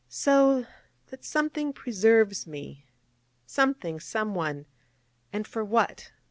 So 0.09 0.65
that 1.09 1.23
something 1.23 1.73
preserves 1.73 2.47
me, 2.47 2.87
Something, 3.45 3.99
Someone: 3.99 4.65
_and 5.31 5.45
for 5.45 5.63
what? 5.63 6.09